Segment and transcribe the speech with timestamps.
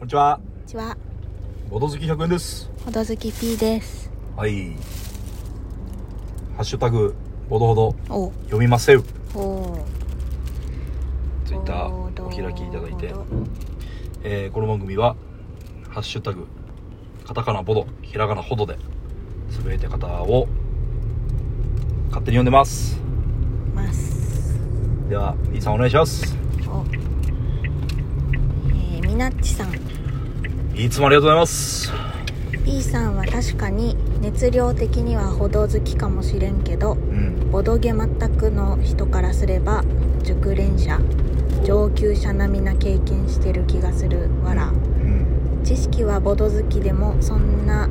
[0.00, 0.40] こんにちは。
[0.42, 0.96] こんにちは、
[1.68, 2.70] ボド好き100円です。
[2.86, 4.10] ほどずき P です。
[4.34, 4.70] はい。
[6.56, 7.14] ハッシュタグ、
[7.50, 9.04] ボドほどお読みますよ。
[9.34, 9.78] お
[11.44, 13.14] ツイッターお開きいただいて、
[14.24, 15.16] えーこの番組は、
[15.90, 16.46] ハッシュタグ、
[17.26, 18.78] カタカナボド、ひらがなほどで、
[19.50, 20.48] つぶやいた方を、
[22.08, 22.98] 勝手に読んでます。
[23.74, 24.58] ます。
[25.10, 26.34] では、B さんお願いします。
[29.10, 29.74] おえー、みなっちさん。
[30.76, 31.92] いつもありがとうございます。
[32.64, 37.50] P さんは確かに熱量的にはほど好きかもしれんけど、うん。
[37.50, 39.84] ボドゲ全くの人からすれば
[40.22, 41.00] 熟練者
[41.64, 45.60] 上級者並みな経験してる気がするわらうん。
[45.64, 47.88] 知識はボド好きでもそんな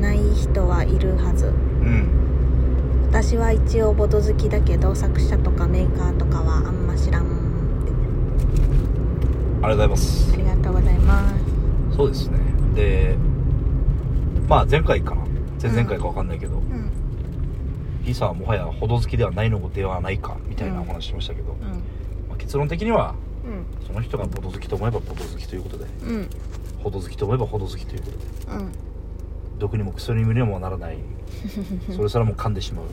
[0.00, 2.08] ない人はいるはずうん。
[3.10, 7.26] 私は一応ボド好きだけど作者とかメーカーとかはあんま知らん
[9.62, 11.28] ありがとうございますうございま
[11.90, 11.96] す。
[11.96, 12.38] そうですね。
[12.74, 13.16] で、
[14.48, 15.22] まあ前回かな。
[15.62, 18.14] 前々回かわかんないけど、うん。
[18.14, 18.28] さん。
[18.28, 21.54] はもはやほど好きではないのではないかみたいなお話ししましたけど、
[22.28, 23.86] まあ結論的にはうん。
[23.86, 26.16] その人がボド好きと思えばボド好きということでうん。
[26.16, 26.28] うん
[26.82, 28.72] ほど好きと思えばほど好きということでうん。
[29.58, 30.98] 毒にも薬にもならない
[31.94, 32.84] それすらも噛んでしまう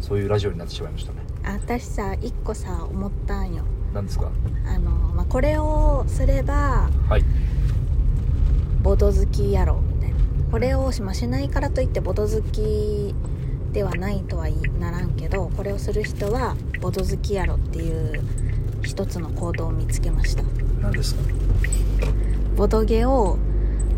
[0.00, 1.18] そういうラジオになってしまいましたね。
[1.44, 4.30] あ私さ一個さ思ったんよ何ですか？
[4.66, 7.24] あの、まあ、これをすればはい。
[8.82, 10.16] ボド好きやろみたいな。
[10.50, 13.14] これをし,、まあ、しないからといってボド好き
[13.72, 18.22] ではないとはならんけどこれをする人はボド好きやろっていう
[18.82, 20.42] 一つの行動を見つけました。
[20.80, 21.22] 何ですか？
[22.56, 23.38] ボドゲを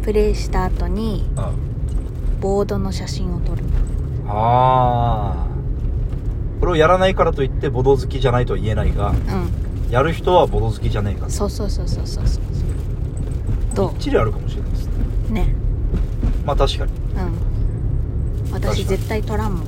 [0.03, 1.53] プレイした後にあ
[2.41, 3.65] ボードの写真を撮る。
[4.27, 9.15] あーこれをやらないからといってボド好きじゃないとは言えないがう
[9.95, 12.43] やる人はボド好きじゃねえかんそうそうそうそうそうそう。
[13.77, 14.93] どきっちりあるかもしれないですね。
[15.31, 15.55] うね。
[16.45, 16.93] まあ確かに。
[16.93, 18.53] うん。
[18.53, 19.67] 私絶対撮らんもん。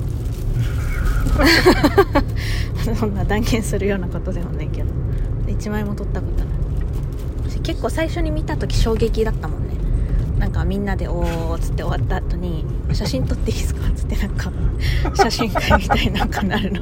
[2.97, 4.89] そんな断言するようなことでもないけど。
[5.47, 6.53] 1枚も撮ったことない。
[7.49, 9.75] 私結構最初に見た時衝撃だったもんね
[10.37, 14.51] なんかみんなで「おー」っつって終わった後に「写真撮っていいですか?」っつってなんか
[15.15, 16.81] 写真会みたいなんかなるの。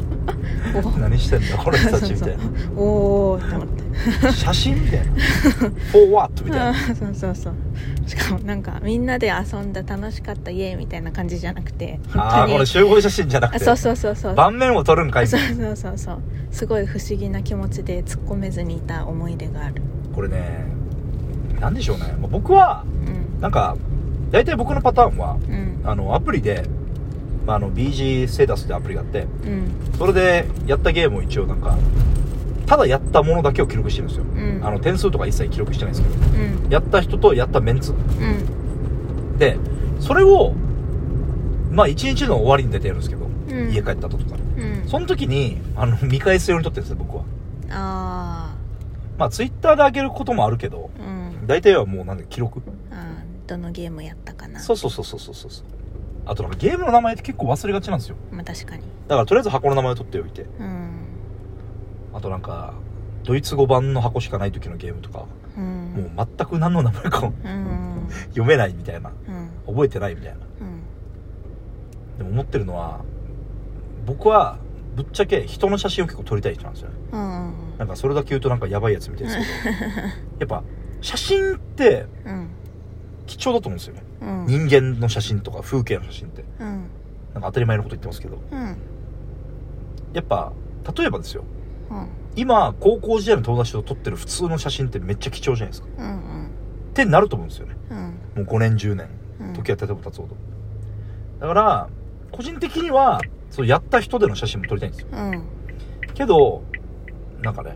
[0.99, 2.35] 何してんだこの人たちみたいな。
[2.75, 3.85] おーって思って。
[4.33, 6.69] 写真みたいな「フォーワット」みたいな。
[6.69, 7.53] う んそうそうそう。
[8.05, 13.57] しかもなんかみんなで遊んだ楽しかったイエーイみたいな感じじゃなくてああこれ集合写真じゃなくて。
[13.57, 14.35] あそうそうそうそう。
[14.35, 15.27] 盤面を撮るんかい。
[15.27, 16.17] そうそうそうそう。
[16.51, 19.81] すごい不思議な気持ちで突っ込めずにいた思い出がある。
[20.13, 20.65] これね
[21.59, 22.13] なんでしょうね。
[22.29, 23.77] 僕はうんなんか
[24.31, 25.81] 大体僕のパターンはうん。
[25.83, 26.67] あのアプリで、
[27.45, 29.71] まあ、あの BG ステータスってアプリがあってうん。
[29.99, 31.77] それでやったゲームを一応なんか
[32.65, 34.65] ただやったものだけを記録してるんですよ、うん。
[34.65, 36.43] あの点数とか一切記録してないんですけど。
[36.43, 36.69] うん。
[36.71, 37.91] やった人とやったメンツ。
[37.91, 39.37] うん。
[39.37, 39.57] で
[39.99, 40.53] それを
[41.69, 43.71] まあ一日の終わりに出てるんですけど、うん。
[43.71, 44.37] 家帰った後とか。
[44.57, 44.89] うん。
[44.89, 47.23] その時にあの見返すように撮ってるんですよ僕は。
[47.69, 48.55] あ
[49.19, 50.89] まあツイッターで上げることもあるけど
[51.45, 52.59] 大体はもうなんで記録
[53.45, 54.59] あーどのゲームやったかな。
[54.59, 55.65] そうそうそうそうそうそう。
[56.25, 58.15] あとなんかゲームの名前って結構忘れがちなんですよ。
[58.31, 58.83] まあ確かに。
[59.07, 60.43] だからとりあえず箱の名前を取っておいて。
[60.59, 60.89] うん。
[62.13, 62.73] あとなんか
[63.23, 65.25] ドイツ語版の箱しかない時のゲームとか、
[65.57, 66.11] うん。
[66.15, 68.07] もう全く何の名前かうん。
[68.29, 69.11] 読めないみたいな。
[69.27, 69.49] うん。
[69.73, 70.37] 覚えてないみたいな。
[70.61, 72.17] うん。
[72.17, 73.01] でも思ってるのは
[74.05, 74.57] 僕は
[74.95, 76.95] ぶっちゃけ人の写真を結構撮りたい人なんですよね。
[77.11, 77.53] うん。
[77.77, 79.75] なんかそれだけ言うとなんかやばいやつみたいですけど
[80.39, 80.63] やっぱ
[81.01, 82.49] 写真ってうん
[83.25, 84.03] 貴重だと思うんですよね。
[84.21, 84.45] うん。
[84.45, 86.43] 人間の写真とか風景の写真って。
[86.59, 86.67] うん。
[86.67, 88.39] なんか当たり前のこと言ってますけど。
[88.51, 88.77] うん。
[90.13, 90.53] やっぱ
[90.97, 91.43] 例えばですよ。
[91.89, 92.07] うん。
[92.35, 95.87] 今高校時代の友達と撮ってる普通の写真ってめっちゃ貴重じゃないですか。
[95.97, 96.49] うん
[96.91, 97.75] ってなると思うんですよね。
[97.91, 97.97] うん。
[98.45, 99.09] もう5年10年。
[99.39, 99.53] うん。
[99.53, 100.35] 時は経てば経つほど。
[101.39, 101.89] だから
[102.31, 103.19] 個人的には
[103.49, 105.07] そうやった人での写真も撮りたいんですよ。
[105.11, 105.43] うん。
[106.13, 106.63] けど
[107.41, 107.75] なんかね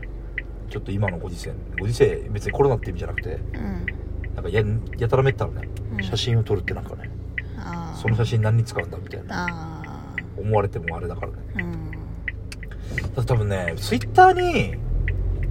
[0.70, 3.86] ちょっと今のご時世ご時世別にコロナって意味じゃなくてうん
[4.42, 4.64] なんかや
[4.98, 6.04] やたらめったらね、うん。
[6.04, 7.10] 写真を撮るってなんかね
[7.58, 9.46] ああその写真何に使うんだみたいな。
[9.46, 11.38] ああ思われてもあれだからね。
[11.56, 11.90] うん。
[11.90, 11.98] だ
[13.06, 14.76] って多分ねツイッターに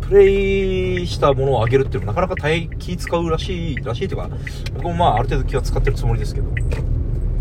[0.02, 4.30] プレイしたものを上げるっていうのもなかなか大気使うらしいらしいというか
[4.74, 6.48] 僕もまあある程度気は使ってるつもりですけど。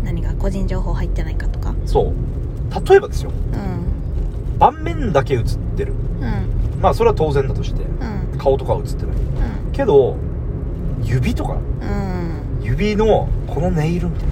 [0.03, 1.73] 何が個人情報入ってないかとか？
[1.85, 2.13] そう。
[2.87, 3.31] 例えばですよ。
[3.31, 4.59] うん。
[4.59, 5.43] 盤面だけ映っ
[5.75, 5.93] てる。
[5.93, 5.97] う
[6.77, 6.81] ん。
[6.81, 7.81] まあそれは当然だとして。
[7.81, 8.37] うん。
[8.37, 9.15] 顔とかは映ってない。
[9.15, 9.71] うん。
[9.71, 10.15] けど
[11.03, 11.53] 指とか？
[11.53, 12.63] うん。
[12.63, 14.31] 指のこのネイルみたいう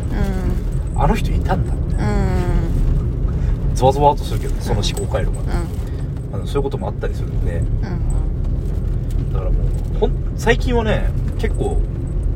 [0.93, 0.95] ん。
[0.95, 3.75] なあの人いたんだみたいなうん。
[3.75, 6.35] ゾワゾワっとするけどその思考回路が、うん。
[6.35, 7.57] あのそういうこともあったりするんで。
[7.57, 9.33] うん。
[9.33, 9.63] だからも
[9.95, 11.81] うほん最近はね結構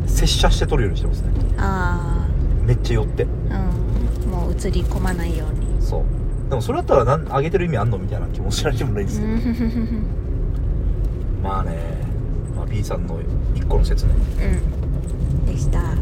[0.07, 1.29] 拙者して撮るようにしてますね。
[1.57, 2.27] あ
[2.65, 3.25] めっちゃ寄って。
[3.49, 3.69] あ
[4.25, 4.31] うん。
[4.31, 5.81] もう映り込まないように。
[5.81, 6.03] そう。
[6.49, 10.05] でもそれだったらなん上げてる意味あんのみたいな気もしないでもないんですうけど、ん。
[11.41, 11.71] まあね、
[12.71, 13.19] まあ、B さんの
[13.53, 14.13] 一個の説ね
[15.45, 15.79] でした。
[15.79, 15.95] あ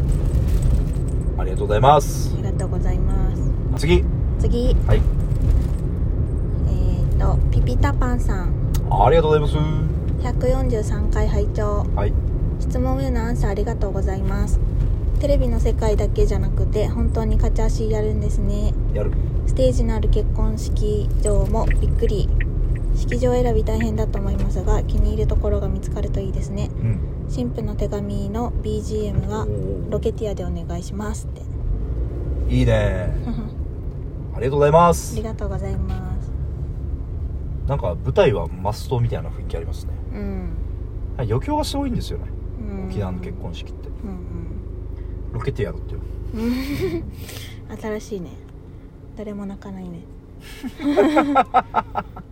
[1.40, 2.36] ありがとうございます。
[2.38, 3.82] りがとうございます。
[3.82, 4.04] 次。
[4.40, 4.76] 次。
[4.86, 5.02] はい。
[6.70, 8.54] えっ、とピピタパンさん。
[8.92, 9.56] ありがとうございます。
[10.28, 11.88] 143回拝聴。
[11.96, 12.14] はい。
[12.60, 14.60] 質問へのアンサーありがとうございます。
[15.20, 18.74] テレビの世界だけじゃなくて本当に勝ち足やるんですね。
[18.94, 19.12] やる。
[19.48, 22.30] ステージのある結婚式場もびっくり
[22.96, 26.70] 式場選び大変だと思いますが気に入るところが見つかるといいですね。
[26.80, 27.00] うん。
[27.30, 29.48] 新婦の手紙の BGM は
[29.90, 31.42] ロケティアでお願いしますって。
[32.54, 33.14] いいね。
[34.36, 35.14] ありがとうございます。
[35.14, 36.32] ありがとうございます。
[37.68, 39.92] なんか舞台はマストみたいな雰囲気ありますね。
[40.14, 40.54] うん、
[41.18, 42.26] 余興がすごいんですよね。
[42.60, 43.90] うん、沖縄の結婚式って。
[43.90, 44.40] うん
[45.32, 46.00] ロケティアだってよ
[46.34, 46.38] う。
[46.38, 47.04] ん
[47.80, 48.32] 新しいね。
[49.20, 50.00] 誰も泣かないね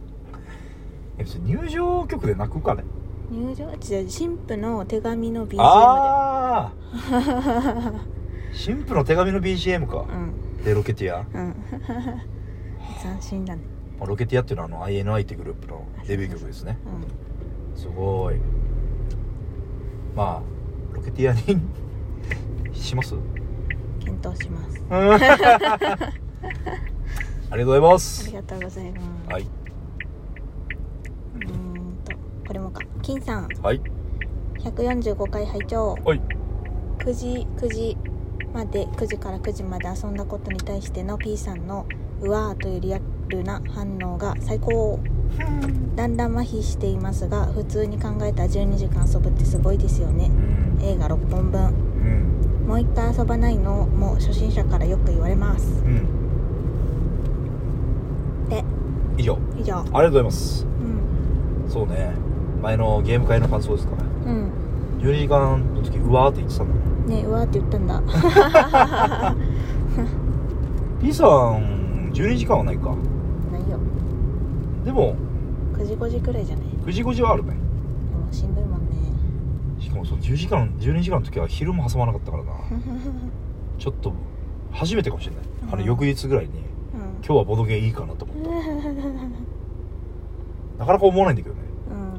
[1.19, 2.83] え入場曲で泣くかね？
[3.31, 3.75] 入場？
[3.79, 5.57] じゃあ新婦の手紙の BGM で。
[5.59, 6.71] あ
[7.11, 8.01] あ
[8.53, 10.05] 新婦の手紙の BGM か。
[10.09, 10.63] うん。
[10.63, 11.55] でロケティア、まうん。
[13.01, 13.61] 斬新だね。
[13.99, 16.77] あ、ロケティアっていうのはあの INI ってグループのデビュー曲ですね。
[17.73, 17.79] うん。
[17.79, 18.35] すごい。
[20.15, 21.61] まあロケティアに
[22.73, 23.15] します？
[23.99, 24.81] 検討します。
[27.49, 32.11] ありがとうございまあすりがとうございます、はいうーんと
[32.47, 32.65] これもか
[33.01, 33.47] 金さん。
[33.61, 33.81] はい。
[34.59, 35.97] 145回拝聴。
[36.03, 36.21] はい。
[36.99, 37.97] 9時9時
[38.53, 41.85] まで9時から9時まで遊んだことに対しての P さんの
[42.21, 44.99] うわーというリアルな反応が最高。
[45.95, 50.31] だんだん麻痺していますが普通に考えたら12時間遊ぶってすごいですよね。
[50.79, 50.83] うん。
[50.83, 51.65] 映画6本分。
[51.65, 51.65] う
[52.65, 52.67] ん。
[52.67, 55.83] もう一回遊ばないのも初心者からよく言われます。
[55.83, 56.07] うん。
[58.49, 58.63] で
[59.17, 59.37] 以上。
[59.57, 59.79] 以上。
[59.79, 60.65] ありがとうございます。
[60.65, 61.69] うん。
[61.69, 62.26] そうね
[62.61, 64.03] 前のゲーム会の感想ですかね。
[64.25, 64.51] うん。
[65.01, 66.67] 12時間の時うわーって言ってたん
[67.07, 68.01] だねうわーって言ったんだ。
[71.01, 72.95] P さん12時間はないか。
[73.51, 73.79] ないよ。
[74.83, 75.15] でも
[75.73, 77.51] 9時5時くらいじゃない？9時5時はあるね。
[77.51, 78.95] でもしんどいもんね。
[79.79, 82.49] しかもその10時間12時間の時は昼も挟まなかったからな。
[83.77, 84.11] ちょっと
[84.71, 85.43] 初めてかもしれない。
[85.71, 86.59] あのうん翌日ぐらいにうん。
[87.23, 88.49] 今日はボドゲーいいかなと思った。
[90.79, 91.61] なかなか思わないんだけどね。
[91.61, 91.66] うん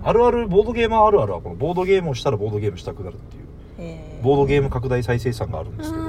[0.03, 3.45] あるあるボードゲーマーあるあるはこのボードゲームをしたらボードゲームしたくなるっていう。
[3.79, 6.05] へボードゲーム拡大再生産があるんですけど。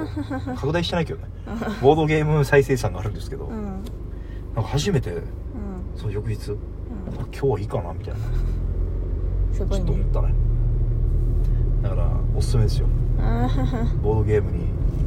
[0.55, 1.25] 拡大してないけどね。
[1.81, 3.83] ボードゲーム再生産があるんですけど、うん。
[4.55, 5.23] なんか初めてうん。
[5.95, 6.57] その翌日うん。
[7.31, 8.19] 今日はいいかなみたいな。
[9.53, 9.79] すごいね。
[9.79, 10.33] ちょっと思ったね。
[11.83, 12.87] だからおすすめですよ。
[14.01, 14.65] ボードゲームに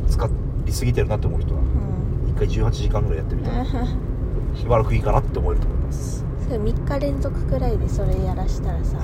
[0.08, 0.28] 使
[0.66, 2.02] いすぎてるなって思う人はうん。
[2.34, 8.98] 1回18時間ぐらいやってみたらしばらくいいかなって思えると思いますそれ3日連続くらいでそれやらしたらさ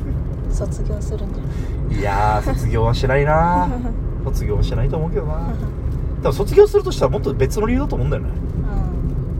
[0.52, 3.68] 卒業するんじゃないいやー卒業はしないな
[4.22, 5.38] 卒業はしないと思うけどな
[6.20, 8.28] でも卒業するとしたらもっと別の理由だと思うんだよね。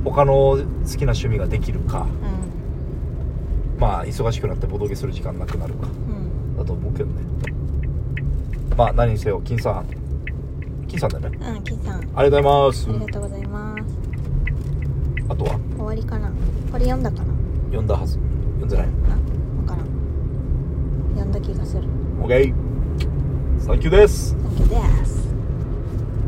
[0.03, 2.07] 他の好きな趣味ができるか。
[3.77, 3.79] うん。
[3.79, 5.87] まあ忙しくなってボドゲする時間なくなるか。
[5.87, 6.57] うん。
[6.57, 7.17] だと思うけどね。
[8.79, 9.85] まあ何にせよ金さん。
[10.89, 11.39] 金さんだよね。
[11.39, 11.95] うんうん金さん。
[11.97, 12.89] あありがとうございます。
[12.89, 13.83] りがとうございます。
[15.29, 15.61] あとは？
[15.77, 16.31] 終わりかな。
[16.73, 17.40] これ読んだかな
[17.71, 18.19] 読んだはず。
[18.61, 18.87] 読んでない。
[18.87, 18.89] あ
[19.61, 19.87] 分からん。
[21.15, 21.85] 読んだ気がする。
[22.21, 22.53] OK
[23.61, 24.35] サンキューです。
[24.35, 25.29] Thank you です。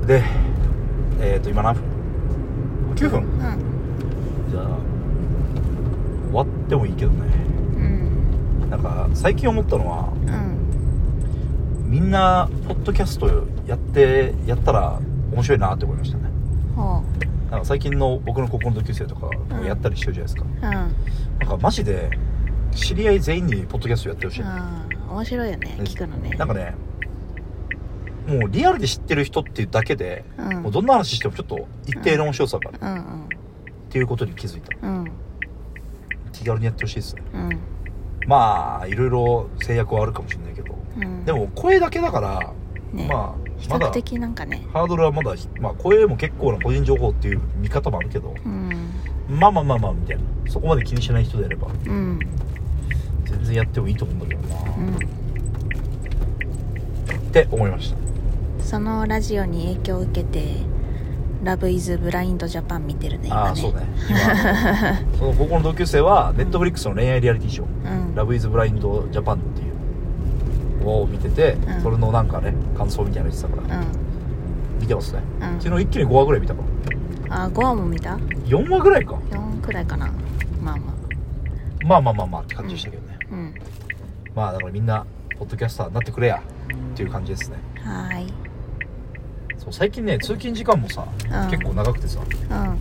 [0.06, 0.22] で
[1.20, 1.82] えっ、ー、と今何分
[2.94, 3.22] ？9分。
[3.22, 4.50] うん。
[4.50, 4.78] じゃあ
[6.30, 7.18] 終わってもいいけどね。
[7.74, 8.70] うん。
[8.70, 11.90] なんか最近思ったのはうん。
[11.90, 13.26] みんなポッドキャスト
[13.66, 15.00] やってやったら
[15.32, 16.24] 面白いなって思いましたね。
[16.76, 17.02] ほ
[17.52, 20.62] なんか最近の僕の高校の同級生とかうんやったりしてるじゃないですか、ううん。
[21.38, 22.08] なんかマジで
[22.74, 25.10] 知り合い全員にポッドキャストやってほしい、うん。
[25.10, 26.30] 面白いよね聞くのね。
[26.30, 26.74] なんかね
[28.26, 30.62] もうリアルで知ってる人っていうだけで、うん。
[30.62, 32.78] もうどんな話してもちょっと一定の面白さがある。
[32.80, 33.24] うんうん。
[33.24, 33.28] っ
[33.90, 34.88] ていうことに気づいた。
[34.88, 35.12] うん。
[36.32, 37.22] 気軽にやってほしいですね。
[37.34, 37.58] うん。
[38.26, 40.74] まあいろいろ制約はあるかもしれないけど。
[40.96, 41.24] うん。
[41.26, 42.54] でも声だけだから、
[42.94, 43.08] ね。
[43.08, 44.66] ま比較的なんかね。
[44.72, 48.90] ハードルはまだ、まあ、声も結構な個人情報っていう見方もあるけどうん。
[49.28, 50.22] まあまあまあまあみたいな。
[50.50, 52.18] そこまで気にしない人であればうん。
[53.24, 54.96] 全然やってもいいと思うんだけどな、うん。
[57.28, 58.64] って思いました。
[58.64, 60.56] そのラジオに影響を受けて
[61.42, 63.86] 「ラブイズブラインドジャパン見てるねああそうね。
[64.08, 64.18] 今。
[65.18, 68.06] その高校の同級生はネットフリックスの恋愛リアリティショー。
[68.08, 69.40] うん「ラブイズブラインドジャパン
[70.86, 71.82] を見てて、うん。
[71.82, 73.86] それのなんかね感想みたいなの言ってたから、うん。
[74.80, 75.60] 見てますね、うん。
[75.60, 76.62] 昨日一気に5話ぐらい見たか
[77.28, 79.14] らあ5話も見た？4話ぐらいか。
[79.14, 80.10] 4くらいかな。
[80.60, 80.92] まあま
[81.84, 83.18] まあまあまあまあって感じでしたけどね、
[84.34, 85.04] まあだからみんな
[85.38, 86.42] ポッドキャスターになってくれや。
[86.92, 87.56] っていう感じですね。
[87.82, 88.32] はーい。
[89.58, 91.50] そう最近ね通勤時間もさ、うん。
[91.50, 92.20] 結構長くてさ。
[92.20, 92.72] もうん。
[92.74, 92.78] う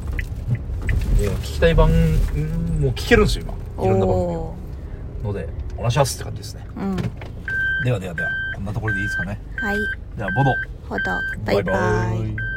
[1.37, 1.93] 聞きたい番ん
[2.81, 3.45] もう聞けるんですよ
[3.77, 3.85] 今。
[3.85, 4.53] いろんな番組を。
[5.23, 6.65] おのでお願いしますって感じですね。
[6.75, 6.97] ーうん
[7.83, 9.39] ではではではこんなところでいいですかね。
[9.57, 9.77] はい。
[10.17, 10.55] ではボド。
[10.87, 11.03] ほど
[11.45, 12.29] バイバイ。
[12.29, 12.50] イ